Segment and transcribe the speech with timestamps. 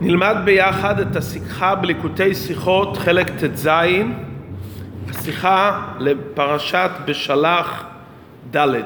[0.00, 3.68] נלמד ביחד את השיחה בליקוטי שיחות, חלק ט"ז,
[5.08, 7.84] השיחה לפרשת בשלח
[8.56, 8.80] ד'.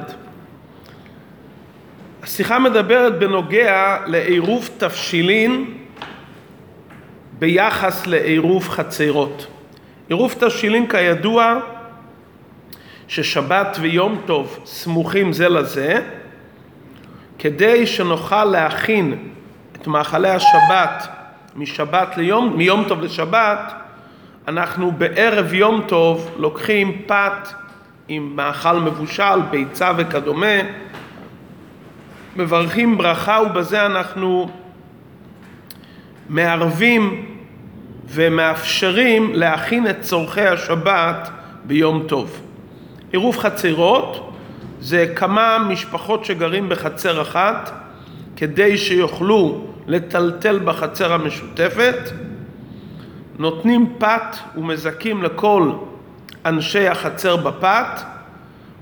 [2.23, 5.75] השיחה מדברת בנוגע לעירוב תבשילין
[7.39, 9.47] ביחס לעירוב חצרות.
[10.09, 11.59] עירוב תבשילין כידוע
[13.09, 16.01] ששבת ויום טוב סמוכים זה לזה,
[17.39, 19.29] כדי שנוכל להכין
[19.83, 21.09] את מאכלי השבת
[21.57, 23.73] משבת ליום, מיום טוב לשבת,
[24.49, 27.49] אנחנו בערב יום טוב לוקחים פת
[28.09, 30.57] עם מאכל מבושל, ביצה וכדומה,
[32.37, 34.49] מברכים ברכה ובזה אנחנו
[36.29, 37.27] מערבים
[38.07, 41.31] ומאפשרים להכין את צורכי השבת
[41.65, 42.41] ביום טוב.
[43.13, 44.33] עירוב חצרות
[44.81, 47.71] זה כמה משפחות שגרים בחצר אחת
[48.37, 51.99] כדי שיוכלו לטלטל בחצר המשותפת,
[53.39, 55.73] נותנים פת ומזכים לכל
[56.47, 58.01] אנשי החצר בפת,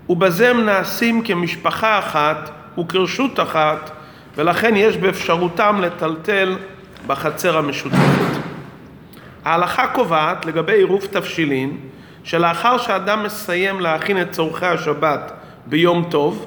[0.08, 3.90] ובזה הם נעשים כמשפחה אחת וכרשות אחת,
[4.36, 6.56] ולכן יש באפשרותם לטלטל
[7.06, 8.36] בחצר המשותפת.
[9.44, 11.76] ההלכה קובעת לגבי עירוב תבשילין,
[12.24, 15.32] שלאחר שאדם מסיים להכין את צורכי השבת
[15.66, 16.46] ביום טוב,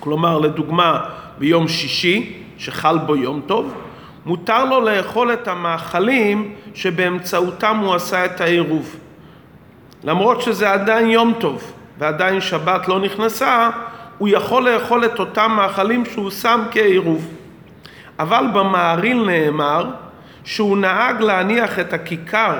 [0.00, 1.00] כלומר לדוגמה
[1.38, 3.74] ביום שישי, שחל בו יום טוב,
[4.26, 8.96] מותר לו לאכול את המאכלים שבאמצעותם הוא עשה את העירוב.
[10.04, 13.70] למרות שזה עדיין יום טוב ועדיין שבת לא נכנסה,
[14.18, 17.34] הוא יכול לאכול את אותם מאכלים שהוא שם כעירוב.
[18.18, 19.86] אבל במעריל נאמר
[20.44, 22.54] שהוא נהג להניח את הכיכר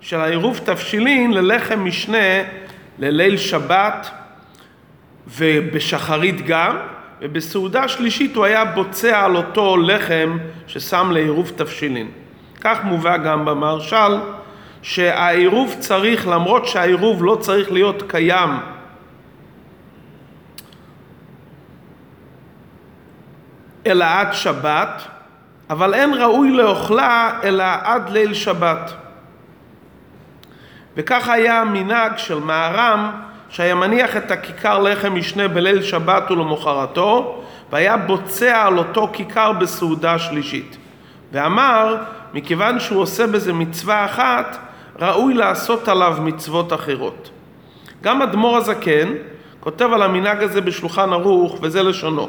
[0.00, 2.42] של העירוב תבשילין ללחם משנה
[2.98, 4.10] לליל שבת
[5.26, 6.76] ובשחרית גם,
[7.20, 12.10] ובסעודה שלישית הוא היה בוצע על אותו לחם ששם לעירוב תבשילין.
[12.60, 14.18] כך מובא גם במרשל,
[14.82, 18.50] שהעירוב צריך, למרות שהעירוב לא צריך להיות קיים
[23.86, 25.02] אלא עד שבת,
[25.70, 28.92] אבל אין ראוי לאוכלה אלא עד ליל שבת.
[30.96, 33.10] וכך היה המנהג של מהר"ם
[33.54, 40.18] שהיה מניח את הכיכר לחם משנה בליל שבת ולמחרתו, והיה בוצע על אותו כיכר בסעודה
[40.18, 40.76] שלישית.
[41.32, 41.96] ואמר,
[42.32, 44.58] מכיוון שהוא עושה בזה מצווה אחת,
[45.00, 47.30] ראוי לעשות עליו מצוות אחרות.
[48.02, 49.08] גם אדמו"ר הזקן
[49.60, 52.28] כותב על המנהג הזה בשולחן ערוך, וזה לשונו.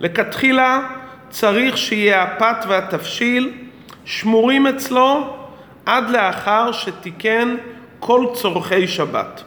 [0.00, 0.80] לכתחילה
[1.28, 3.52] צריך שיהיה הפת והתבשיל
[4.04, 5.36] שמורים אצלו
[5.86, 7.56] עד לאחר שתיקן
[8.00, 9.44] כל צורכי שבת.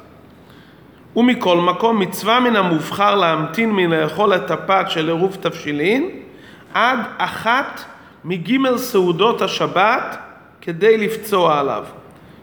[1.18, 6.10] ומכל מקום מצווה מן המובחר להמתין מלאכול את הפת של עירוב תבשילין
[6.74, 7.82] עד אחת
[8.24, 10.18] מגימל סעודות השבת
[10.62, 11.84] כדי לפצוע עליו.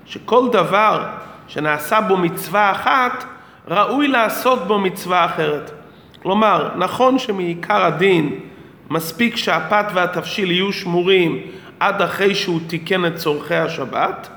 [0.07, 1.05] שכל דבר
[1.49, 3.25] שנעשה בו מצווה אחת
[3.69, 5.71] ראוי לעשות בו מצווה אחרת.
[6.23, 8.41] כלומר, נכון שמעיקר הדין
[8.91, 11.41] מספיק שהפת והתבשיל יהיו שמורים
[11.81, 14.29] עד אחרי שהוא תיקן את צורכי השבת,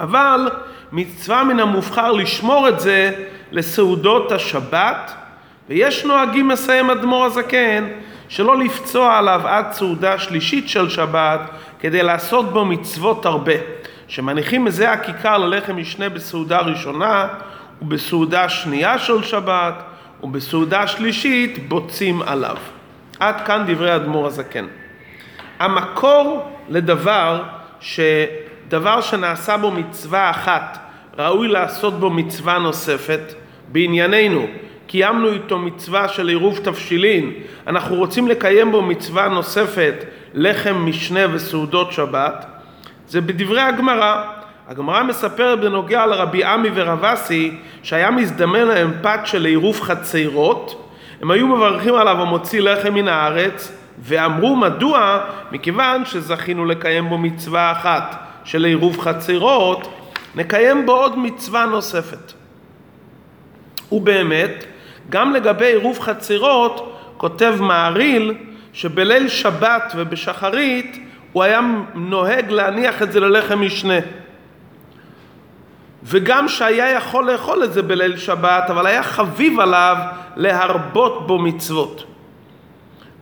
[0.00, 0.50] אבל
[0.92, 3.10] מצווה מן המובחר לשמור את זה
[3.52, 5.14] לסעודות השבת,
[5.68, 7.88] ויש נוהגים מסיים אדמו"ר הזקן
[8.28, 11.40] שלא לפצוע עליו עד סעודה שלישית של שבת
[11.80, 13.52] כדי לעשות בו מצוות הרבה,
[14.08, 17.28] שמניחים מזה הכיכר ללחם משנה בסעודה ראשונה
[17.82, 19.74] ובסעודה שנייה של שבת
[20.22, 22.56] ובסעודה שלישית בוצעים עליו.
[23.20, 24.66] עד כאן דברי אדמו"ר הזקן.
[25.58, 27.42] המקור לדבר
[28.68, 30.78] שדבר שנעשה בו מצווה אחת
[31.18, 33.34] ראוי לעשות בו מצווה נוספת
[33.68, 34.46] בענייננו
[34.86, 37.32] קיימנו איתו מצווה של עירוב תבשילין
[37.66, 39.94] אנחנו רוצים לקיים בו מצווה נוספת
[40.34, 42.46] לחם משנה וסעודות שבת.
[43.08, 44.24] זה בדברי הגמרא.
[44.68, 47.50] הגמרא מספרת בנוגע לרבי עמי ורב אסי
[47.82, 50.90] שהיה מזדמן להם פת של עירוב חצרות
[51.22, 55.18] הם היו מברכים עליו המוציא לחם מן הארץ ואמרו מדוע?
[55.52, 59.88] מכיוון שזכינו לקיים בו מצווה אחת של עירוב חצרות
[60.34, 62.32] נקיים בו עוד מצווה נוספת.
[63.92, 64.64] ובאמת,
[65.10, 68.34] גם לגבי עירוב חצרות, כותב מעריל
[68.72, 71.60] שבליל שבת ובשחרית הוא היה
[71.94, 73.98] נוהג להניח את זה ללחם משנה.
[76.02, 79.96] וגם שהיה יכול לאכול את זה בליל שבת, אבל היה חביב עליו
[80.36, 82.04] להרבות בו מצוות.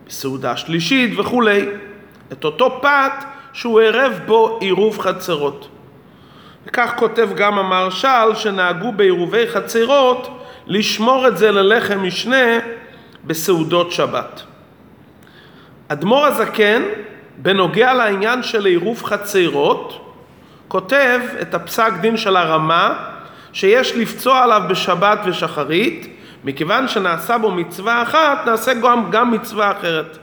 [0.07, 1.65] בסעודה שלישית וכולי.
[2.31, 5.67] את אותו פת שהוא ערב בו עירוב חצרות.
[6.67, 12.59] וכך כותב גם המרשל שנהגו בעירובי חצרות לשמור את זה ללחם משנה
[13.23, 14.41] בסעודות שבת.
[15.87, 16.83] אדמו"ר הזקן
[17.37, 20.15] בנוגע לעניין של עירוב חצרות,
[20.67, 22.93] כותב את הפסק דין של הרמה
[23.53, 30.17] שיש לפצוע עליו בשבת ושחרית, מכיוון שנעשה בו מצווה אחת, נעשה גם, גם מצווה אחרת.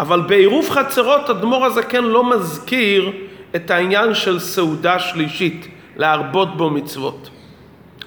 [0.00, 3.12] אבל בעירוב חצרות אדמו"ר הזקן לא מזכיר
[3.56, 7.30] את העניין של סעודה שלישית, להרבות בו מצוות.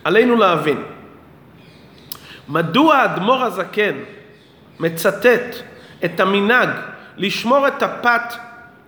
[0.03, 0.83] עלינו להבין,
[2.49, 3.95] מדוע האדמו"ר הזקן
[4.79, 5.55] מצטט
[6.05, 6.69] את המנהג
[7.17, 8.33] לשמור את הפת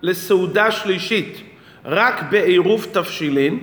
[0.02, 1.40] לסעודה שלישית
[1.84, 3.58] רק בעירוב תבשילין,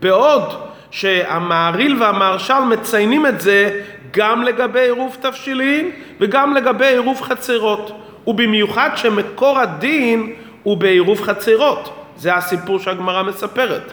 [0.00, 0.42] בעוד
[0.90, 3.80] שהמהריל והמהרש"ל מציינים את זה
[4.10, 5.90] גם לגבי עירוב תבשילין
[6.20, 10.32] וגם לגבי עירוב חצרות, ובמיוחד שמקור הדין
[10.62, 11.92] הוא בעירוב חצרות.
[12.16, 13.92] זה הסיפור שהגמרא מספרת.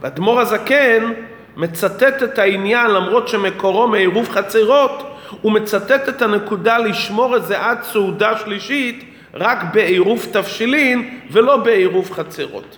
[0.00, 1.12] ואדמו"ר הזקן
[1.56, 5.02] מצטט את העניין למרות שמקורו מעירוב חצרות,
[5.42, 12.10] הוא מצטט את הנקודה לשמור את זה עד סעודה שלישית רק בעירוב תבשילין ולא בעירוב
[12.10, 12.76] חצרות.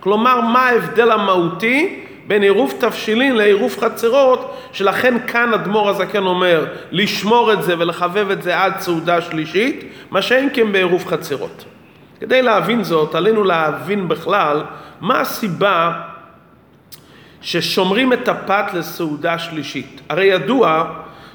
[0.00, 7.52] כלומר, מה ההבדל המהותי בין עירוב תבשילין לעירוב חצרות, שלכן כאן אדמו"ר הזקן אומר לשמור
[7.52, 11.64] את זה ולחבב את זה עד סעודה שלישית, מה שאין כן בעירוב חצרות.
[12.20, 14.62] כדי להבין זאת, עלינו להבין בכלל
[15.00, 15.92] מה הסיבה
[17.40, 20.00] ששומרים את הפת לסעודה שלישית.
[20.08, 20.84] הרי ידוע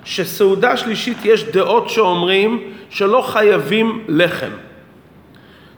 [0.03, 4.51] שסעודה שלישית יש דעות שאומרים שלא חייבים לחם.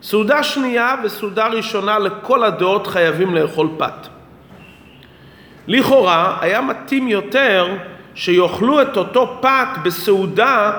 [0.02, 4.17] סעודה שנייה וסעודה ראשונה לכל הדעות חייבים לאכול פת.
[5.68, 7.68] לכאורה היה מתאים יותר
[8.16, 10.72] שיאכלו את אותו פת בסעודה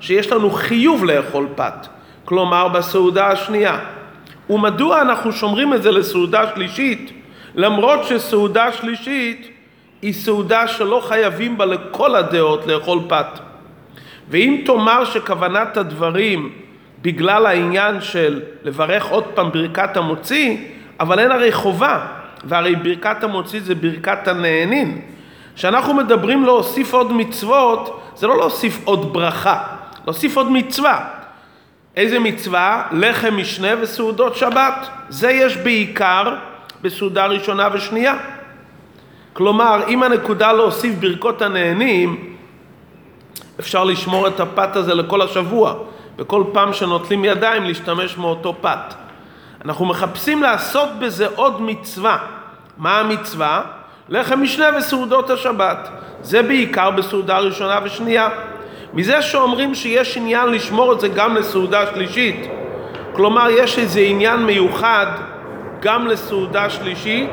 [0.00, 1.86] שיש לנו חיוב לאכול פת,
[2.24, 3.78] כלומר בסעודה השנייה.
[4.50, 7.12] ומדוע אנחנו שומרים את זה לסעודה שלישית,
[7.54, 9.50] למרות שסעודה שלישית
[10.02, 13.38] היא סעודה שלא חייבים בה לכל הדעות לאכול פת.
[14.28, 16.52] ואם תאמר שכוונת הדברים
[17.02, 20.56] בגלל העניין של לברך עוד פעם ברכת המוציא,
[21.00, 22.06] אבל אין הרי חובה,
[22.46, 25.00] והרי ברכת המוציא זה ברכת הנהנין.
[25.56, 29.62] כשאנחנו מדברים להוסיף עוד מצוות, זה לא להוסיף עוד ברכה,
[30.04, 31.04] להוסיף עוד מצווה.
[31.96, 32.82] איזה מצווה?
[32.92, 34.88] לחם משנה וסעודות שבת.
[35.08, 36.34] זה יש בעיקר
[36.82, 38.14] בסעודה ראשונה ושנייה.
[39.32, 42.36] כלומר, אם הנקודה להוסיף ברכות הנהנים,
[43.60, 45.74] אפשר לשמור את הפת הזה לכל השבוע.
[46.18, 48.94] וכל פעם שנוטלים ידיים להשתמש מאותו פת.
[49.64, 52.18] אנחנו מחפשים לעשות בזה עוד מצווה.
[52.78, 53.62] מה המצווה?
[54.08, 55.88] לחם משנה וסעודות השבת.
[56.22, 58.28] זה בעיקר בסעודה ראשונה ושנייה.
[58.94, 62.46] מזה שאומרים שיש עניין לשמור את זה גם לסעודה שלישית,
[63.12, 65.06] כלומר יש איזה עניין מיוחד
[65.80, 67.30] גם לסעודה שלישית,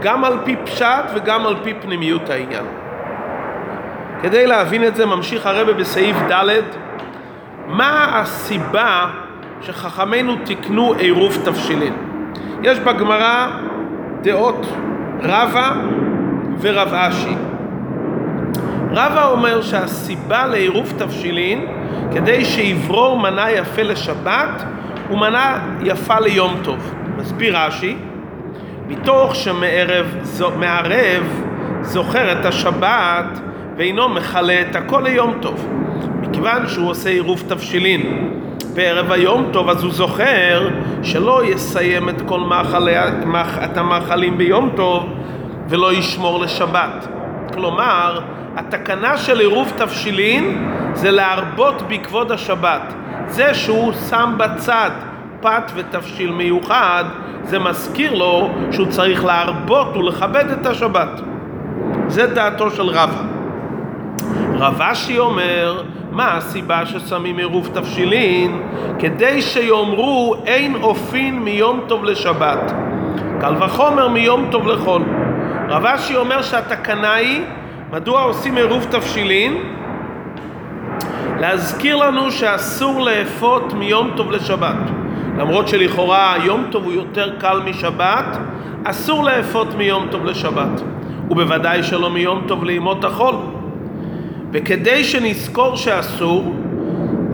[0.00, 2.64] גם על פי פשט וגם על פי פנימיות העניין.
[4.22, 6.60] כדי להבין את זה ממשיך הרבה בסעיף ד'
[7.66, 9.06] מה הסיבה
[9.60, 11.94] שחכמינו תיקנו עירוב תבשילין?
[12.62, 13.46] יש בגמרא
[14.22, 14.66] דעות
[15.22, 15.72] רבא
[16.60, 17.34] ורב אשי.
[18.90, 21.66] רבא אומר שהסיבה לעירוב תבשילין
[22.12, 24.64] כדי שיברור מנה יפה לשבת
[25.10, 26.94] ומנה יפה ליום טוב.
[27.16, 27.96] מסביר רש"י,
[28.88, 30.06] מתוך שמערב
[30.56, 31.42] מערב
[31.82, 33.40] זוכר את השבת
[33.76, 35.68] ואינו מכלה את הכל ליום טוב.
[36.20, 38.30] מכיוון שהוא עושה עירוב תבשילין
[38.74, 40.68] בערב היום טוב, אז הוא זוכר
[41.02, 42.94] שלא יסיים את כל מאכלי,
[43.64, 45.06] את המאכלים ביום טוב
[45.68, 47.08] ולא ישמור לשבת.
[47.54, 48.20] כלומר,
[48.56, 52.94] התקנה של עירוב תבשילין זה להרבות בכבוד השבת.
[53.28, 54.90] זה שהוא שם בצד
[55.40, 57.04] פת ותבשיל מיוחד,
[57.44, 61.20] זה מזכיר לו שהוא צריך להרבות ולכבד את השבת.
[62.08, 63.22] זה דעתו של רבא.
[64.54, 68.62] רב אשי אומר, מה הסיבה ששמים עירוב תבשילין?
[68.98, 72.72] כדי שיאמרו אין אופין מיום טוב לשבת.
[73.40, 75.02] קל וחומר מיום טוב לחול.
[75.68, 77.40] רב אשי אומר שהתקנה היא,
[77.92, 79.56] מדוע עושים עירוב תבשילין?
[81.38, 84.76] להזכיר לנו שאסור לאפות מיום טוב לשבת.
[85.38, 88.38] למרות שלכאורה יום טוב הוא יותר קל משבת,
[88.84, 90.82] אסור לאפות מיום טוב לשבת.
[91.30, 93.34] ובוודאי שלא מיום טוב לימות החול.
[94.52, 96.56] וכדי שנזכור שאסור,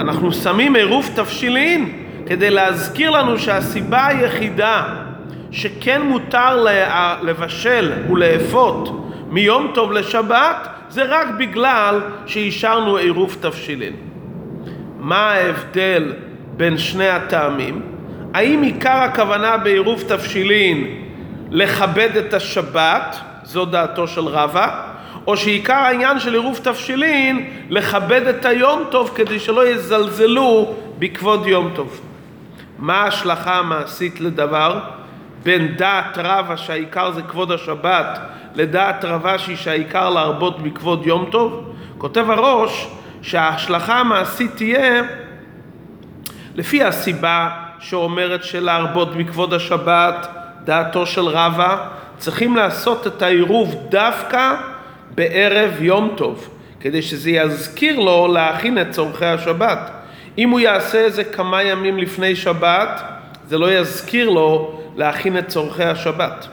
[0.01, 1.93] אנחנו שמים עירוב תבשילין
[2.27, 4.85] כדי להזכיר לנו שהסיבה היחידה
[5.51, 6.67] שכן מותר
[7.23, 13.93] לבשל ולאפות מיום טוב לשבת זה רק בגלל שאישרנו עירוב תבשילין.
[14.99, 16.13] מה ההבדל
[16.57, 17.83] בין שני הטעמים?
[18.35, 20.87] האם עיקר הכוונה בעירוב תבשילין
[21.51, 24.88] לכבד את השבת, זו דעתו של רבא,
[25.29, 31.71] או שעיקר העניין של עירוב תבשילין לכבד את היום טוב כדי שלא יזלזלו בכבוד יום
[31.75, 32.01] טוב.
[32.79, 34.81] מה ההשלכה המעשית לדבר?
[35.43, 38.21] בין דעת רבא שהעיקר זה כבוד השבת
[38.55, 41.73] לדעת רבשי שהעיקר להרבות בכבוד יום טוב?
[41.99, 42.89] כותב הראש
[43.23, 45.03] שההשלכה המעשית תהיה
[46.55, 50.29] לפי הסיבה שאומרת שלהרבות בכבוד השבת,
[50.65, 51.77] דעתו של רבא,
[52.19, 54.55] צריכים לעשות את העירוב דווקא
[55.15, 56.49] בערב יום טוב,
[56.81, 59.91] כדי שזה יזכיר לו להכין את צורכי השבת.
[60.39, 63.03] אם הוא יעשה את זה כמה ימים לפני שבת,
[63.49, 66.49] זה לא יזכיר לו להכין את צורכי השבת.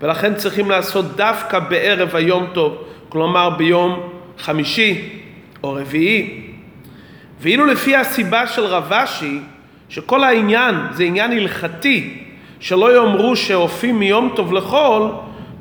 [0.00, 2.76] ולכן צריכים לעשות דווקא בערב היום טוב,
[3.08, 5.08] כלומר ביום חמישי
[5.62, 6.40] או רביעי.
[7.40, 9.38] ואילו לפי הסיבה של רבשי,
[9.88, 12.24] שכל העניין זה עניין הלכתי,
[12.60, 15.10] שלא יאמרו שאופים מיום טוב לחול,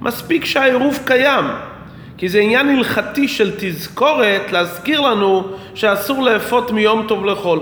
[0.02, 1.46] מספיק שהעירוב קיים.
[2.18, 5.44] כי זה עניין הלכתי של תזכורת להזכיר לנו
[5.76, 7.60] שאסור לאפות מיום טוב לחול.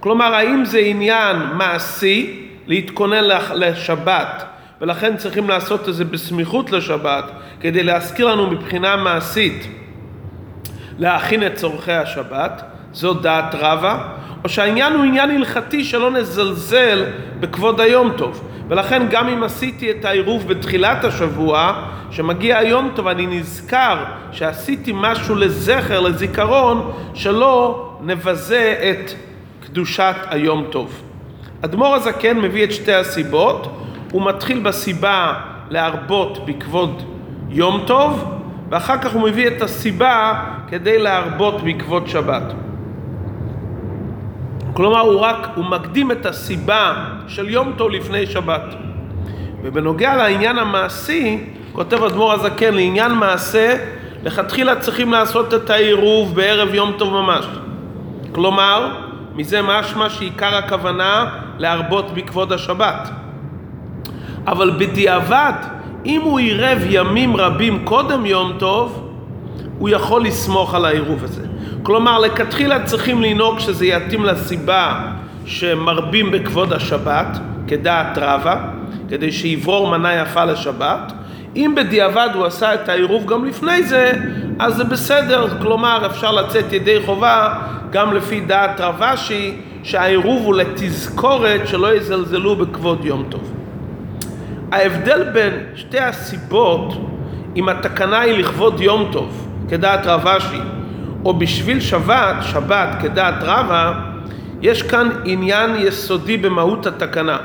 [0.00, 4.44] כלומר, האם זה עניין מעשי להתכונן לשבת,
[4.80, 7.24] ולכן צריכים לעשות את זה בסמיכות לשבת,
[7.60, 9.68] כדי להזכיר לנו מבחינה מעשית
[10.98, 13.98] להכין את צורכי השבת, זו דעת רבה,
[14.44, 17.04] או שהעניין הוא עניין הלכתי שלא נזלזל
[17.40, 18.48] בכבוד היום טוב.
[18.68, 25.34] ולכן גם אם עשיתי את העירוב בתחילת השבוע, שמגיע היום טוב, אני נזכר שעשיתי משהו
[25.34, 29.10] לזכר, לזיכרון, שלא נבזה את
[29.66, 31.02] קדושת היום טוב.
[31.64, 33.80] אדמו"ר הזקן מביא את שתי הסיבות,
[34.12, 35.34] הוא מתחיל בסיבה
[35.70, 37.02] להרבות בכבוד
[37.48, 38.24] יום טוב,
[38.70, 42.65] ואחר כך הוא מביא את הסיבה כדי להרבות בכבוד שבת.
[44.76, 46.94] כלומר, הוא רק, הוא מקדים את הסיבה
[47.28, 48.74] של יום טוב לפני שבת.
[49.62, 53.76] ובנוגע לעניין המעשי, כותב אדמו"ר הזקן, לעניין מעשה,
[54.24, 57.44] לכתחילה צריכים לעשות את העירוב בערב יום טוב ממש.
[58.32, 58.90] כלומר,
[59.34, 63.10] מזה משמע שעיקר הכוונה להרבות בכבוד השבת.
[64.46, 65.52] אבל בדיעבד,
[66.06, 69.10] אם הוא עירב ימים רבים קודם יום טוב,
[69.78, 71.55] הוא יכול לסמוך על העירוב הזה.
[71.86, 75.00] כלומר, לכתחילה צריכים לנהוג שזה יתאים לסיבה
[75.44, 77.38] שמרבים בכבוד השבת,
[77.68, 78.56] כדעת רבה,
[79.08, 81.12] כדי שיברור מנה יפה לשבת.
[81.56, 84.12] אם בדיעבד הוא עשה את העירוב גם לפני זה,
[84.58, 87.54] אז זה בסדר, כלומר אפשר לצאת ידי חובה
[87.90, 93.52] גם לפי דעת רבשי, שהעירוב הוא לתזכורת שלא יזלזלו בכבוד יום טוב.
[94.72, 96.94] ההבדל בין שתי הסיבות,
[97.56, 100.60] אם התקנה היא לכבוד יום טוב, כדעת רבשי,
[101.24, 103.92] או בשביל שבת, שבת כדעת רבה,
[104.62, 107.38] יש כאן עניין יסודי במהות התקנה.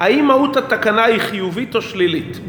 [0.00, 2.40] האם מהות התקנה היא חיובית או שלילית?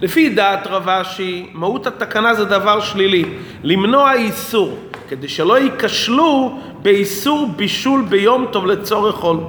[0.00, 3.24] לפי דעת רבשי, מהות התקנה זה דבר שלילי,
[3.62, 4.78] למנוע איסור,
[5.08, 9.40] כדי שלא ייכשלו באיסור בישול ביום טוב לצורך חול.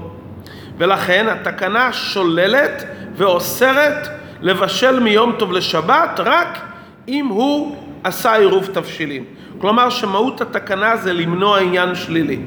[0.78, 2.84] ולכן התקנה שוללת
[3.16, 4.08] ואוסרת
[4.42, 6.60] לבשל מיום טוב לשבת רק
[7.08, 9.24] אם הוא עשה עירוב תבשילים.
[9.62, 12.40] כלומר שמהות התקנה זה למנוע עניין שלילי.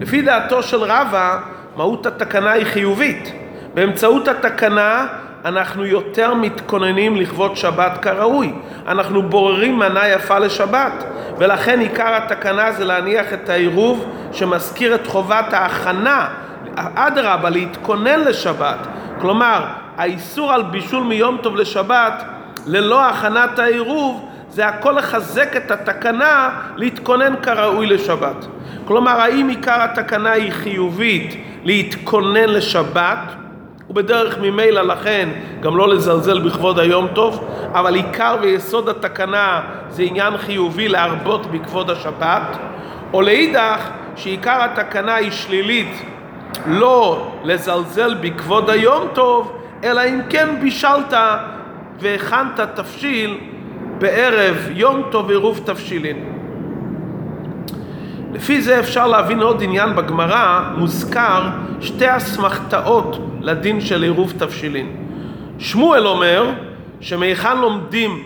[0.00, 1.38] לפי דעתו של רבא,
[1.76, 3.32] מהות התקנה היא חיובית.
[3.74, 5.06] באמצעות התקנה
[5.44, 8.52] אנחנו יותר מתכוננים לכבוד שבת כראוי.
[8.86, 11.04] אנחנו בוררים מנה יפה לשבת,
[11.38, 16.28] ולכן עיקר התקנה זה להניח את העירוב שמזכיר את חובת ההכנה,
[16.76, 18.78] אדרבה, להתכונן לשבת.
[19.20, 19.64] כלומר,
[19.96, 22.24] האיסור על בישול מיום טוב לשבת
[22.66, 28.46] ללא הכנת העירוב זה הכל לחזק את התקנה להתכונן כראוי לשבת.
[28.84, 33.18] כלומר, האם עיקר התקנה היא חיובית להתכונן לשבת,
[33.90, 35.28] ובדרך ממילא לכן
[35.60, 41.90] גם לא לזלזל בכבוד היום טוב, אבל עיקר ויסוד התקנה זה עניין חיובי להרבות בכבוד
[41.90, 42.56] השבת,
[43.12, 46.02] או לאידך שעיקר התקנה היא שלילית
[46.66, 51.14] לא לזלזל בכבוד היום טוב, אלא אם כן בישלת
[52.00, 53.38] והכנת תבשיל
[53.98, 56.34] בערב יום טוב עירוב תבשילין.
[58.32, 61.42] לפי זה אפשר להבין עוד עניין בגמרא, מוזכר
[61.80, 64.96] שתי אסמכתאות לדין של עירוב תבשילין.
[65.58, 66.50] שמואל אומר
[67.00, 68.22] שמהיכן לומדים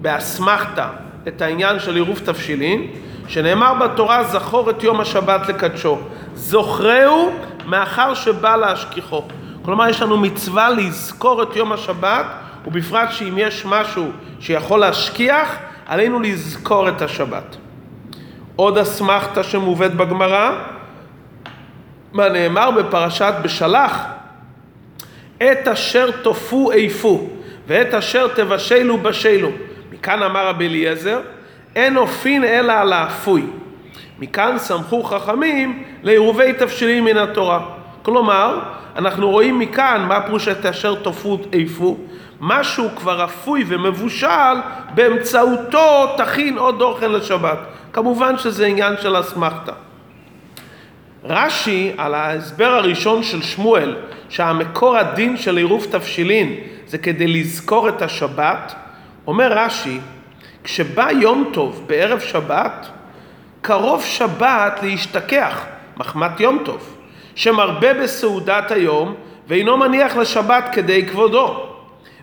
[0.00, 0.88] באסמכתה
[1.28, 2.86] את העניין של עירוב תבשילין,
[3.28, 5.98] שנאמר בתורה זכור את יום השבת לקדשו.
[6.34, 7.30] זוכרהו
[7.66, 9.22] מאחר שבא להשכיחו.
[9.62, 12.26] כלומר יש לנו מצווה לזכור את יום השבת
[12.66, 17.56] ובפרט שאם יש משהו שיכול להשכיח, עלינו לזכור את השבת.
[18.56, 20.52] עוד אסמכתה שמובאת בגמרא,
[22.12, 24.06] מה נאמר בפרשת בשלח?
[25.36, 27.28] את אשר תופו איפו,
[27.66, 29.50] ואת אשר תבשלו בשלו.
[29.92, 31.20] מכאן אמר רבי אליעזר,
[31.76, 33.42] אין אופין אלא על האפוי.
[34.18, 37.79] מכאן סמכו חכמים לעירובי תבשילים מן התורה.
[38.02, 38.58] כלומר,
[38.96, 41.96] אנחנו רואים מכאן מה פירוש את אשר תופו איפו,
[42.40, 44.56] משהו כבר אפוי ומבושל,
[44.94, 47.58] באמצעותו תכין עוד אוכל לשבת.
[47.92, 49.72] כמובן שזה עניין של אסמכתה.
[51.24, 53.96] רש"י, על ההסבר הראשון של שמואל,
[54.28, 56.54] שהמקור הדין של עירוב תבשילין
[56.86, 58.74] זה כדי לזכור את השבת,
[59.26, 60.00] אומר רש"י,
[60.64, 62.86] כשבא יום טוב בערב שבת,
[63.60, 65.64] קרוב שבת להשתכח,
[65.96, 66.96] מחמת יום טוב,
[67.34, 69.14] שמרבה בסעודת היום
[69.48, 71.66] ואינו מניח לשבת כדי כבודו.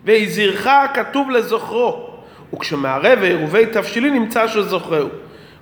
[0.05, 2.09] והזהירך כתוב לזוכרו,
[2.53, 5.07] וכשמערב עירובי תבשילין נמצא שזוכרהו.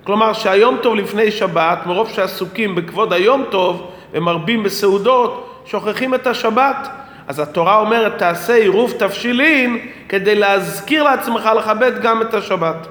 [0.04, 6.88] כלומר שהיום טוב לפני שבת, מרוב שעסוקים בכבוד היום טוב ומרבים בסעודות, שוכחים את השבת.
[7.28, 12.86] אז התורה אומרת תעשה עירוב תבשילין כדי להזכיר לעצמך לכבד גם את השבת.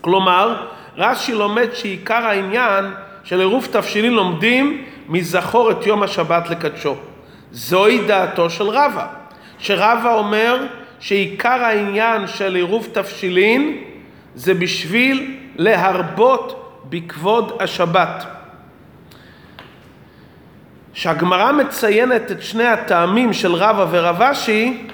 [0.00, 2.84] כלומר, רש"י לומד שעיקר העניין
[3.24, 6.94] של עירוב תבשילין לומדים מזכור את יום השבת לקדשו.
[7.52, 9.06] זוהי דעתו של רבא,
[9.58, 10.66] שרבא אומר
[11.00, 13.78] שעיקר העניין של עירוב תבשילין
[14.34, 18.26] זה בשביל להרבות בכבוד השבת.
[20.92, 24.86] כשהגמרא מציינת את שני הטעמים של רבא ורבשי,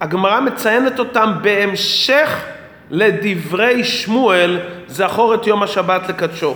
[0.00, 2.44] הגמרא מציינת אותם בהמשך
[2.90, 6.54] לדברי שמואל, זכור את יום השבת לקדשו.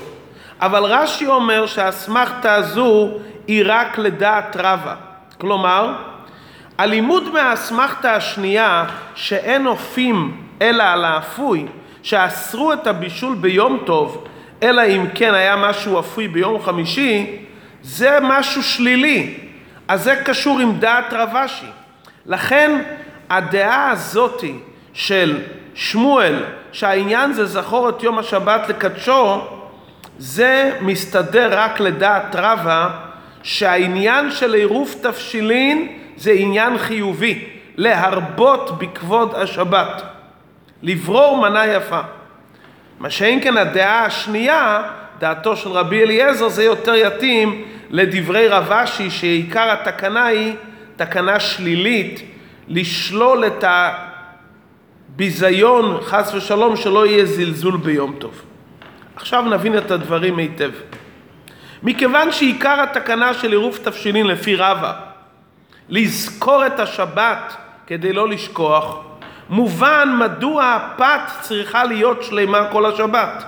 [0.61, 3.11] אבל רש"י אומר שהאסמכתה הזו
[3.47, 4.95] היא רק לדעת רבא.
[5.41, 5.93] כלומר,
[6.79, 8.85] הלימוד מהאסמכתה השנייה
[9.15, 11.67] שאין אופים אלא על האפוי,
[12.03, 14.25] שאסרו את הבישול ביום טוב,
[14.63, 17.37] אלא אם כן היה משהו אפוי ביום חמישי,
[17.83, 19.35] זה משהו שלילי.
[19.89, 21.67] אז זה קשור עם דעת רבשי.
[22.27, 22.83] לכן
[23.31, 24.55] הדעה הזאתי
[24.93, 25.41] של
[25.75, 29.41] שמואל, שהעניין זה זכור את יום השבת לקדשו,
[30.19, 32.91] זה מסתדר רק לדעת רבה,
[33.43, 37.45] שהעניין של עירוב תבשילין זה עניין חיובי,
[37.77, 40.03] להרבות בכבוד השבת,
[40.83, 42.01] לברור מנה יפה.
[43.01, 44.83] מה שאין כן הדעה השנייה,
[45.19, 50.55] דעתו של רבי אליעזר, זה יותר יתאים לדברי רב אשי, שעיקר התקנה היא
[50.97, 52.23] תקנה שלילית,
[52.69, 53.65] לשלול את
[55.15, 58.43] הביזיון, חס ושלום, שלא יהיה זלזול ביום טוב.
[59.21, 60.71] עכשיו נבין את הדברים היטב.
[61.83, 64.93] מכיוון שעיקר התקנה של עירוב תבשילין לפי רבא,
[65.89, 68.97] לזכור את השבת כדי לא לשכוח,
[69.49, 73.45] מובן מדוע הפת צריכה להיות שלמה כל השבת.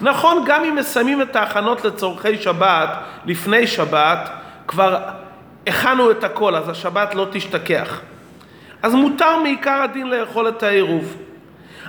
[0.00, 2.88] נכון, גם אם מסיימים את ההכנות לצורכי שבת
[3.26, 4.30] לפני שבת,
[4.66, 4.98] כבר
[5.66, 8.00] הכנו את הכל, אז השבת לא תשתכח.
[8.82, 11.16] אז מותר מעיקר הדין לאכול את העירוב.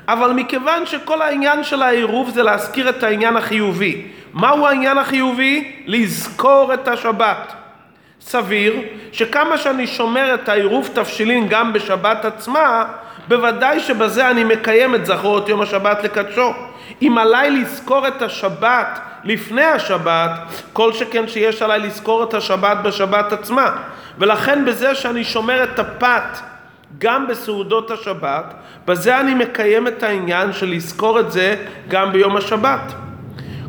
[0.07, 4.01] אבל מכיוון שכל העניין של העירוב זה להזכיר את העניין החיובי.
[4.33, 5.71] מהו העניין החיובי?
[5.85, 7.53] לזכור את השבת.
[8.21, 12.85] סביר שכמה שאני שומר את העירוב תבשילין גם בשבת עצמה,
[13.27, 16.53] בוודאי שבזה אני מקיים את זכור את יום השבת לקדשו.
[17.01, 20.31] אם עליי לזכור את השבת לפני השבת,
[20.73, 23.71] כל שכן שיש עליי לזכור את השבת בשבת עצמה.
[24.17, 26.52] ולכן בזה שאני שומר את הפת
[26.97, 28.53] גם בסעודות השבת,
[28.87, 31.55] בזה אני מקיים את העניין של לזכור את זה
[31.87, 32.93] גם ביום השבת.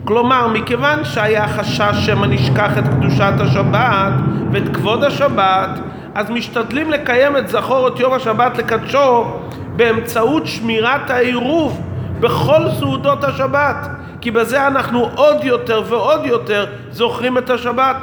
[0.05, 4.13] כלומר, מכיוון שהיה חשש שמא נשכח את קדושת השבת
[4.53, 5.71] ואת כבוד השבת,
[6.15, 9.25] אז משתדלים לקיים את זכור את יום השבת לקדשו
[9.77, 11.83] באמצעות שמירת העירוב
[12.21, 13.89] בכל סעודות השבת,
[14.21, 17.97] כי בזה אנחנו עוד יותר ועוד יותר זוכרים את השבת.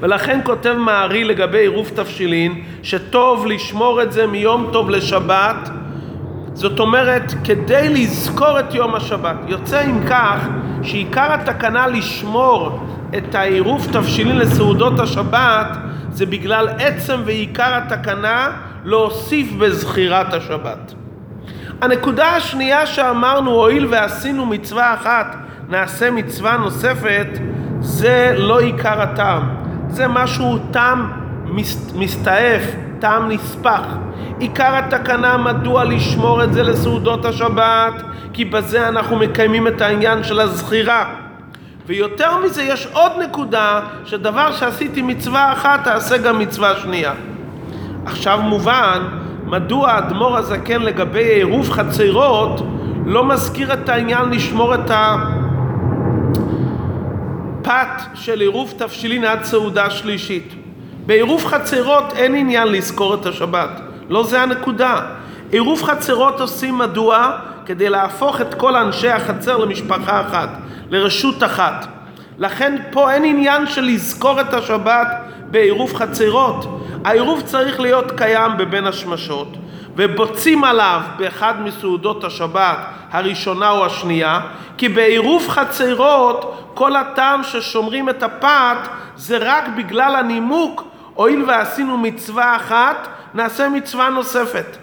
[0.00, 5.70] ולכן כותב מערי לגבי עירוב תבשילין, שטוב לשמור את זה מיום טוב לשבת,
[6.52, 9.36] זאת אומרת, כדי לזכור את יום השבת.
[9.48, 10.48] יוצא אם כך,
[10.82, 12.80] שעיקר התקנה לשמור
[13.16, 15.76] את העירוב תבשילין לסעודות השבת,
[16.10, 18.50] זה בגלל עצם ועיקר התקנה
[18.84, 20.94] להוסיף בזכירת השבת.
[21.80, 25.36] הנקודה השנייה שאמרנו, הואיל ועשינו מצווה אחת,
[25.68, 27.28] נעשה מצווה נוספת,
[27.80, 29.65] זה לא עיקר הטעם.
[29.88, 31.12] זה משהו טעם
[31.94, 32.62] מסתעף,
[32.98, 33.82] טעם נספח.
[34.38, 40.40] עיקר התקנה מדוע לשמור את זה לסעודות השבת, כי בזה אנחנו מקיימים את העניין של
[40.40, 41.04] הזכירה.
[41.86, 47.12] ויותר מזה יש עוד נקודה, שדבר שעשיתי מצווה אחת, תעשה גם מצווה שנייה.
[48.06, 49.02] עכשיו מובן
[49.44, 52.66] מדוע האדמו"ר הזקן לגבי עירוב חצרות
[53.06, 54.90] לא מזכיר את העניין לשמור את
[57.66, 60.54] הפת של עירוב תבשילין עד סעודה שלישית.
[61.06, 65.00] בעירוב חצרות אין עניין לזכור את השבת, לא זה הנקודה.
[65.50, 67.30] עירוב חצרות עושים מדוע?
[67.66, 70.48] כדי להפוך את כל אנשי החצר למשפחה אחת.
[70.90, 71.86] לרשות אחת.
[72.38, 75.08] לכן פה אין עניין של לזכור את השבת
[75.50, 76.80] בעירוב חצרות.
[77.04, 79.56] העירוב צריך להיות קיים בבין השמשות,
[79.96, 82.78] ובוצעים עליו באחד מסעודות השבת,
[83.10, 84.40] הראשונה או השנייה,
[84.78, 88.76] כי בעירוב חצרות כל הטעם ששומרים את הפת
[89.16, 94.76] זה רק בגלל הנימוק, הואיל ועשינו מצווה אחת, נעשה מצווה נוספת.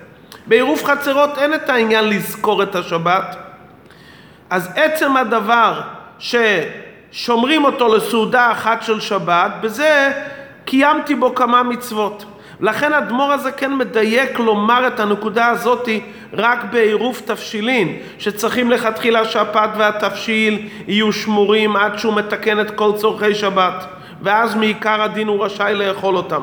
[0.48, 3.36] בעירוב חצרות אין את העניין לזכור את השבת.
[4.50, 5.82] אז עצם הדבר
[6.20, 10.12] ששומרים אותו לסעודה אחת של שבת, בזה
[10.66, 12.26] קיימתי בו כמה מצוות.
[12.62, 16.02] לכן האדמו"ר הזה כן מדייק לומר את הנקודה הזאתי
[16.34, 23.36] רק בעירוב תבשילין, שצריכים לכתחילה שהפת והתבשיל יהיו שמורים עד שהוא מתקן את כל צורכי
[23.36, 23.86] שבת,
[24.22, 26.42] ואז מעיקר הדין הוא רשאי לאכול אותם.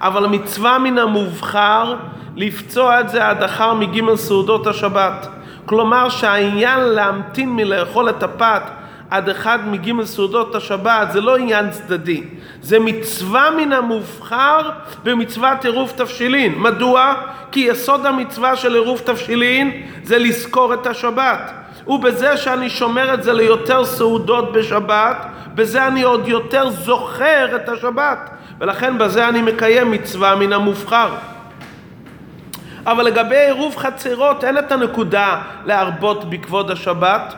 [0.00, 1.94] אבל מצווה מן המובחר
[2.36, 5.28] לפצוע את זה עד אחר מג' סעודות השבת.
[5.66, 8.62] כלומר שהעניין להמתין מלאכול את הפת
[9.10, 12.22] עד אחד מג' סעודות השבת זה לא עניין צדדי,
[12.62, 14.70] זה מצווה מן המובחר
[15.04, 16.54] במצוות עירוב תבשילין.
[16.58, 17.14] מדוע?
[17.52, 21.52] כי יסוד המצווה של עירוב תבשילין זה לזכור את השבת.
[21.86, 28.30] ובזה שאני שומר את זה ליותר סעודות בשבת, בזה אני עוד יותר זוכר את השבת.
[28.58, 31.08] ולכן בזה אני מקיים מצווה מן המובחר.
[32.86, 37.34] אבל לגבי עירוב חצרות אין את הנקודה להרבות בכבוד השבת,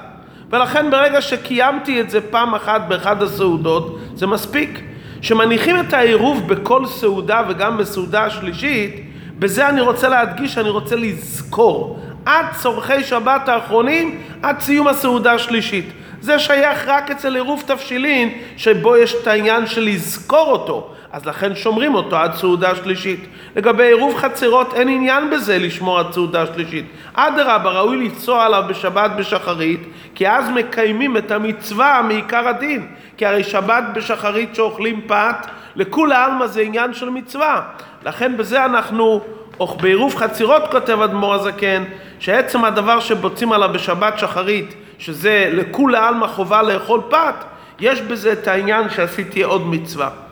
[0.51, 4.81] ולכן ברגע שקיימתי את זה פעם אחת באחד הסעודות, זה מספיק.
[5.23, 9.05] שמניחים את העירוב בכל סעודה וגם בסעודה השלישית,
[9.39, 11.99] בזה אני רוצה להדגיש, אני רוצה לזכור.
[12.27, 15.85] עד צורכי שבת האחרונים, עד סיום הסעודה השלישית.
[16.21, 20.95] זה שייך רק אצל עירוב תבשילין, שבו יש את העניין של לזכור אותו.
[21.13, 23.27] אז לכן שומרים אותו עד סעודה שלישית.
[23.57, 26.85] לגבי עירוב חצרות אין עניין בזה לשמור עד סעודה שלישית.
[27.15, 29.81] אדרבה, ראוי לפסוע עליו בשבת בשחרית,
[30.15, 32.87] כי אז מקיימים את המצווה מעיקר הדין.
[33.17, 37.63] כי הרי שבת בשחרית שאוכלים פת, לכולי עלמא זה עניין של מצווה.
[38.05, 39.21] לכן בזה אנחנו,
[39.61, 41.85] או בעירוב חצירות כותב אדמו"ר הזקן,
[42.19, 47.45] שעצם הדבר שבוצעים עליו בשבת שחרית, שזה לכולי עלמא חובה לאכול פת,
[47.81, 50.28] יש בזה את העניין שעשיתי עוד מצווה.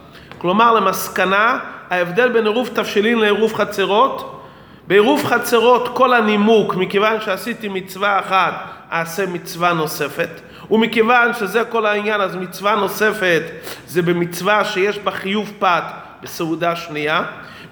[0.46, 1.58] כלומר למסקנה,
[1.90, 4.42] ההבדל בין עירוב תבשילין לעירוב חצרות,
[4.86, 8.54] בעירוב חצרות כל הנימוק, מכיוון שעשיתי מצווה אחת,
[8.92, 10.28] אעשה מצווה נוספת,
[10.70, 13.42] ומכיוון שזה כל העניין, אז מצווה נוספת
[13.86, 15.84] זה במצווה שיש בה חיוב פת
[16.22, 17.22] בסעודה שנייה.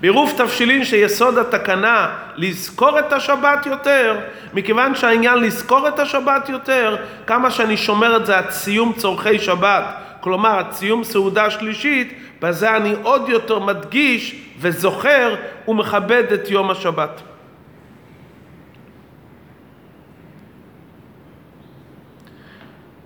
[0.00, 4.18] בעירוב תבשילין שיסוד התקנה לזכור את השבת יותר,
[4.54, 9.84] מכיוון שהעניין לזכור את השבת יותר, כמה שאני שומר את זה עד סיום צורכי שבת,
[10.24, 15.34] כלומר סיום סעודה שלישית, בזה אני עוד יותר מדגיש וזוכר
[15.68, 17.20] ומכבד את יום השבת.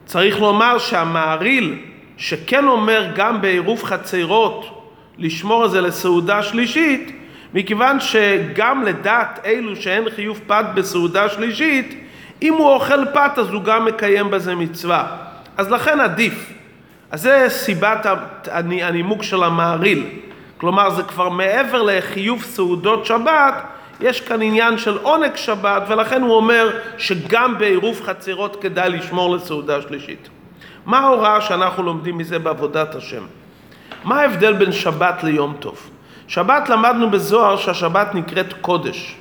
[0.07, 1.79] צריך לומר שהמעריל
[2.17, 7.13] שכן אומר גם בעירוב חצרות לשמור את זה לסעודה שלישית,
[7.55, 12.05] מכיוון שגם לדעת אלו שאין חיוב פת בסעודה שלישית,
[12.43, 15.17] אם הוא אוכל פת אז הוא גם מקיים בזה מצווה.
[15.57, 16.58] אז לכן עדיף.
[17.11, 18.07] אז זה סיבת
[18.51, 20.07] הנימוק של המעריל.
[20.59, 23.55] כלומר זה כבר מעבר לחיוב סעודות שבת,
[24.01, 29.83] יש כאן עניין של עונג שבת, ולכן הוא אומר שגם בעירוב חצרות כדאי לשמור לסעודה
[29.83, 30.29] שלישית.
[30.87, 33.23] מה ההוראה שאנחנו לומדים מזה בעבודת השם?
[34.05, 35.91] מה ההבדל בין שבת ליום טוב?
[36.29, 39.17] שבת למדנו בזוהר שהשבת נקראת קודש.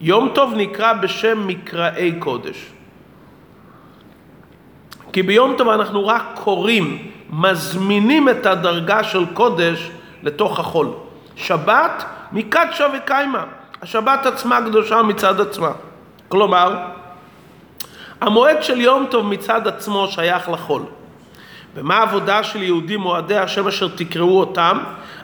[0.00, 2.66] יום טוב נקרא בשם מקראי קודש.
[5.12, 9.90] כי ביום טוב אנחנו רק קוראים, מזמינים את הדרגה של קודש
[10.22, 10.88] לתוך החול.
[11.36, 13.44] שבת מקדשה וקיימה.
[13.82, 15.70] השבת עצמה קדושה מצד עצמה.
[16.28, 16.76] כלומר,
[18.20, 20.82] המועד של יום טוב מצד עצמו שייך לחול.
[21.74, 24.78] ומה העבודה של יהודים מועדי השם אשר תקראו אותם?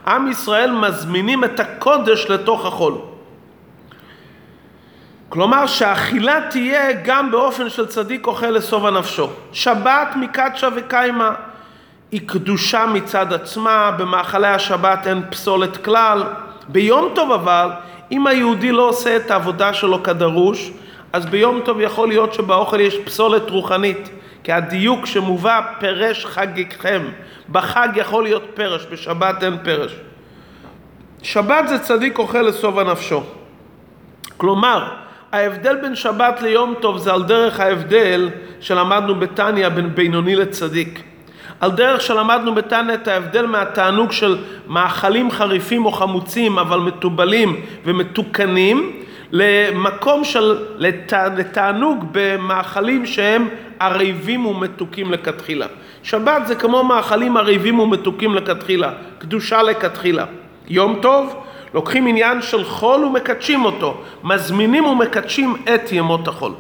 [0.07, 2.95] עם ישראל מזמינים את הקודש לתוך החול.
[5.29, 9.29] כלומר שהאכילה תהיה גם באופן של צדיק אוכל לשובע נפשו.
[9.53, 11.35] שבת מקדשה וקיימה
[12.12, 16.23] היא קדושה מצד עצמה, במאכלי השבת אין פסולת כלל.
[16.68, 17.70] ביום טוב אבל
[18.12, 20.70] אם היהודי לא עושה את העבודה שלו כדרוש,
[21.12, 24.11] אז ביום טוב יכול להיות שבאוכל יש פסולת רוחנית.
[24.42, 27.03] כי הדיוק שמובא פרש חגיכם.
[27.49, 29.96] בחג יכול להיות פרש, בשבת אין פרש.
[31.23, 33.23] שבת זה צדיק אוכל לשובע נפשו.
[34.37, 34.88] כלומר,
[35.33, 41.03] ההבדל בין שבת ליום טוב זה על דרך ההבדל שלמדנו בתניא בין בינוני לצדיק.
[41.61, 48.92] על דרך שלמדנו בתניא את ההבדל מהתענוג של מאכלים חריפים או חמוצים אבל מתובלים ומתוקנים
[49.33, 50.59] למקום של
[51.37, 53.49] לתענוג במאכלים שהם
[53.81, 55.66] ערבים ומתוקים לכתחילה.
[56.03, 60.25] שבת זה כמו מאכלים ערבים ומתוקים לכתחילה, קדושה לכתחילה.
[60.68, 61.37] יום טוב,
[61.75, 66.53] לוקחים עניין של חול ומקדשים אותו, מזמינים ומקדשים את ימות החול.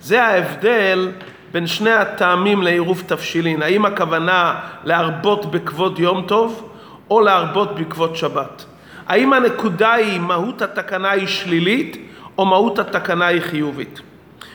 [0.00, 1.08] זה ההבדל
[1.52, 6.70] בין שני הטעמים לעירוב תבשילין, האם הכוונה להרבות בכבוד יום טוב
[7.10, 8.64] או להרבות בכבוד שבת?
[9.06, 12.08] האם הנקודה היא מהות התקנה היא שלילית
[12.38, 14.00] או מהות התקנה היא חיובית?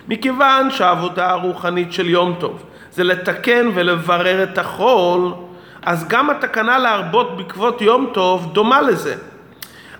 [0.07, 5.31] מכיוון שהעבודה הרוחנית של יום טוב זה לתקן ולברר את החול,
[5.81, 9.15] אז גם התקנה להרבות בכבוד יום טוב דומה לזה.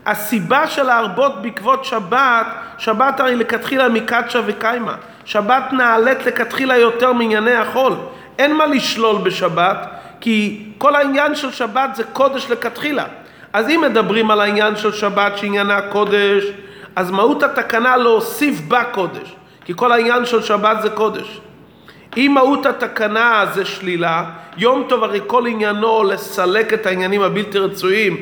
[0.05, 4.93] הסיבה של להרבות בעקבות שבת, שבת הרי לכתחילה מקדשה וקיימא.
[5.25, 7.93] שבת נעלית לכתחילה יותר מענייני החול.
[8.39, 9.87] אין מה לשלול בשבת,
[10.21, 13.05] כי כל העניין של שבת זה קודש לכתחילה.
[13.53, 16.43] אז אם מדברים על העניין של שבת שעניינה קודש,
[16.95, 21.39] אז מהות התקנה להוסיף בה קודש, כי כל העניין של שבת זה קודש.
[22.17, 24.25] אם מהות התקנה זה שלילה,
[24.57, 28.17] יום טוב הרי כל עניינו לסלק את העניינים הבלתי רצויים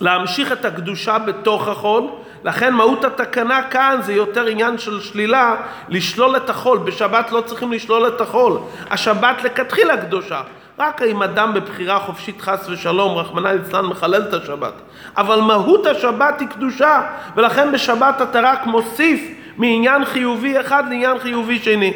[0.00, 2.04] להמשיך את הקדושה בתוך החול,
[2.44, 5.56] לכן מהות התקנה כאן זה יותר עניין של שלילה,
[5.88, 6.78] לשלול את החול.
[6.78, 8.58] בשבת לא צריכים לשלול את החול.
[8.90, 10.42] השבת לכתחילה קדושה.
[10.78, 14.72] רק אם אדם בבחירה חופשית חס ושלום, רחמנא ליצלן, מחלל את השבת.
[15.16, 17.02] אבל מהות השבת היא קדושה,
[17.36, 19.20] ולכן בשבת אתה רק מוסיף
[19.56, 21.92] מעניין חיובי אחד לעניין חיובי שני.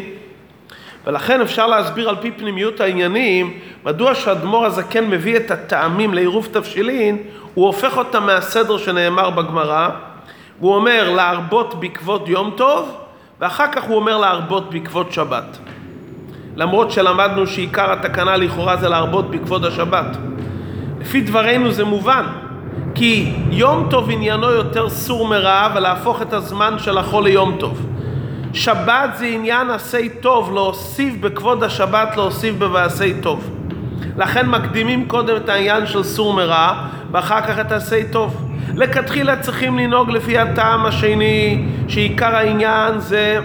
[1.07, 7.19] ולכן אפשר להסביר על פי פנימיות העניינים מדוע שהאדמו"ר הזקן מביא את הטעמים לעירוב תבשילין
[7.55, 9.89] הוא הופך אותם מהסדר שנאמר בגמרא
[10.63, 12.97] הוא אומר להרבות בעקבות יום טוב
[13.41, 15.59] ואחר כך הוא אומר להרבות בעקבות שבת
[16.57, 20.17] למרות שלמדנו שעיקר התקנה לכאורה זה להרבות בעקבות השבת
[21.01, 22.27] לפי דברינו זה מובן
[22.95, 27.87] כי יום טוב עניינו יותר סור מרע ולהפוך את הזמן של החול ליום טוב
[28.55, 33.51] שבת זה עניין עשי טוב, להוסיף בכבוד השבת, להוסיף בבעשי טוב.
[34.17, 38.52] לכן מקדימים קודם את העניין של סור מרע, ואחר כך את עשי טוב.
[38.75, 43.39] לכתחילה צריכים לנהוג לפי הטעם השני, שעיקר העניין זה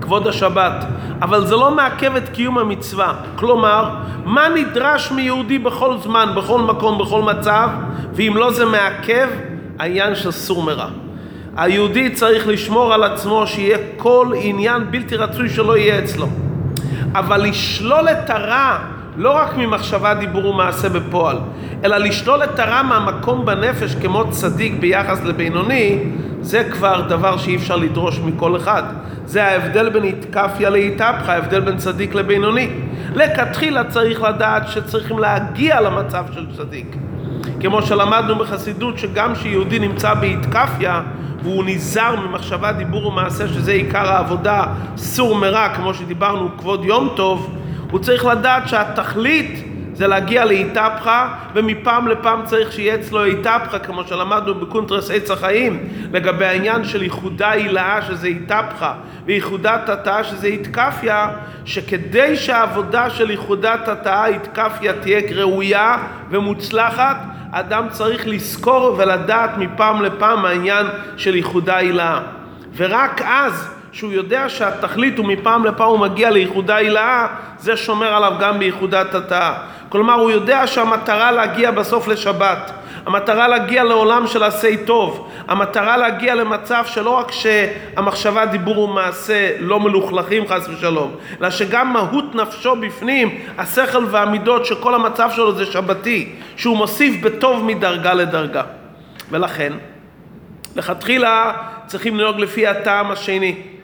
[0.00, 0.84] כבוד השבת.
[1.22, 3.14] אבל זה לא מעכב את קיום המצווה.
[3.36, 3.94] כלומר,
[4.24, 7.68] מה נדרש מיהודי בכל זמן, בכל מקום, בכל מצב,
[8.12, 9.28] ואם לא זה מעכב,
[9.78, 10.88] העניין של סור מרע.
[11.56, 16.28] היהודי צריך לשמור על עצמו שיהיה כל עניין בלתי רצוי שלא יהיה אצלו.
[17.14, 18.78] אבל לשלול את הרע
[19.16, 21.36] לא רק ממחשבה, דיבור ומעשה בפועל,
[21.84, 25.98] אלא לשלול את הרע מהמקום בנפש כמו צדיק ביחס לבינוני,
[26.40, 28.82] זה כבר דבר שאי אפשר לדרוש מכל אחד.
[29.26, 32.68] זה ההבדל בין איתקפיה לאיתפחה, ההבדל בין צדיק לבינוני.
[33.14, 36.96] לכתחילה צריך לדעת שצריכים להגיע למצב של צדיק.
[37.60, 41.02] כמו שלמדנו בחסידות שגם כשיהודי נמצא באיתקפיה
[41.42, 44.64] והוא נזהר ממחשבה, דיבור ומעשה שזה עיקר העבודה,
[44.96, 47.56] סור מרע, כמו שדיברנו, כבוד יום טוב,
[47.90, 49.64] הוא צריך לדעת שהתכלית
[49.96, 56.44] זה להגיע לאיתפחה, ומפעם לפעם צריך שיהיה אצלו איתפחה, כמו שלמדנו בקונטרס עץ החיים, לגבי
[56.44, 58.94] העניין של ייחודה הילאה שזה איתפחה,
[59.26, 61.28] וייחודת התאה שזה איתקפיה,
[61.64, 65.96] שכדי שהעבודה של ייחודת התאה איתקפיה תהיה ראויה
[66.30, 67.16] ומוצלחת,
[67.50, 72.20] אדם צריך לזכור ולדעת מפעם לפעם העניין של ייחודה הילאה.
[72.76, 77.26] ורק אז, שהוא יודע שהתכלית הוא מפעם לפעם הוא מגיע לייחודה הילאה,
[77.58, 79.54] זה שומר עליו גם בייחודת התאה.
[79.88, 82.72] כלומר, הוא יודע שהמטרה להגיע בסוף לשבת.
[83.06, 89.80] המטרה להגיע לעולם של עשי טוב, המטרה להגיע למצב שלא רק שהמחשבה, דיבור ומעשה לא
[89.80, 96.32] מלוכלכים חס ושלום, אלא שגם מהות נפשו בפנים, השכל והמידות שכל המצב שלו זה שבתי,
[96.56, 98.62] שהוא מוסיף בטוב מדרגה לדרגה.
[99.30, 99.72] ולכן,
[100.76, 101.52] לכתחילה
[101.86, 103.75] צריכים לנהוג לפי הטעם השני.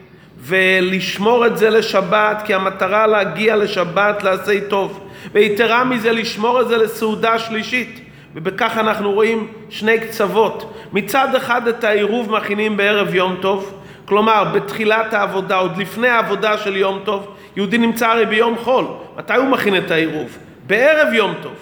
[0.45, 4.99] ולשמור את זה לשבת, כי המטרה להגיע לשבת לעשי טוב.
[5.31, 7.99] ויתרה מזה, לשמור את זה לסעודה שלישית.
[8.35, 10.73] ובכך אנחנו רואים שני קצוות.
[10.93, 16.77] מצד אחד את העירוב מכינים בערב יום טוב, כלומר בתחילת העבודה, עוד לפני העבודה של
[16.77, 18.85] יום טוב, יהודי נמצא הרי ביום חול,
[19.17, 20.37] מתי הוא מכין את העירוב?
[20.67, 21.53] בערב יום טוב.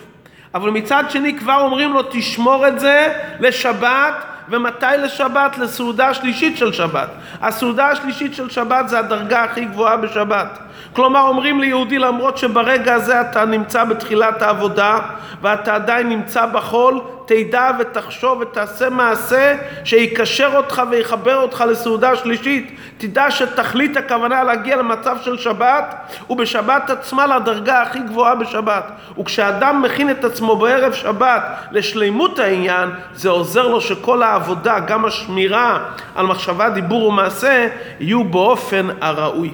[0.54, 5.58] אבל מצד שני כבר אומרים לו תשמור את זה לשבת ומתי לשבת?
[5.58, 7.08] לסעודה שלישית של שבת.
[7.42, 10.60] הסעודה השלישית של שבת זה הדרגה הכי גבוהה בשבת.
[10.94, 15.00] כלומר אומרים ליהודי למרות שברגע הזה אתה נמצא בתחילת העבודה
[15.42, 22.78] ואתה עדיין נמצא בחול, תדע ותחשוב ותעשה מעשה שיקשר אותך ויחבר אותך לסעודה שלישית.
[22.98, 25.96] תדע שתכלית הכוונה להגיע למצב של שבת
[26.30, 28.92] ובשבת עצמה לדרגה הכי גבוהה בשבת.
[29.20, 35.80] וכשאדם מכין את עצמו בערב שבת לשלימות העניין, זה עוזר לו שכל העבודה, גם השמירה
[36.16, 37.68] על מחשבה, דיבור ומעשה,
[38.00, 39.52] יהיו באופן הראוי.